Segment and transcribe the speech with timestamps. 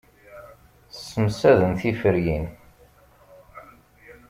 [0.91, 2.45] Ssemsaden tiferyin.